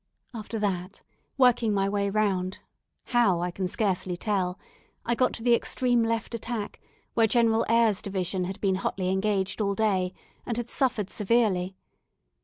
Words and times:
After 0.33 0.57
that, 0.57 1.03
working 1.37 1.75
my 1.75 1.87
way 1.87 2.09
round, 2.09 2.57
how 3.13 3.39
I 3.39 3.51
can 3.51 3.67
scarcely 3.67 4.17
tell, 4.17 4.57
I 5.05 5.13
got 5.13 5.31
to 5.33 5.43
the 5.43 5.53
extreme 5.53 6.03
left 6.03 6.33
attack, 6.33 6.81
where 7.13 7.27
General 7.27 7.63
Eyre's 7.69 8.01
division 8.01 8.45
had 8.45 8.59
been 8.61 8.77
hotly 8.81 9.09
engaged 9.09 9.61
all 9.61 9.75
day, 9.75 10.15
and 10.43 10.57
had 10.57 10.71
suffered 10.71 11.11
severely. 11.11 11.75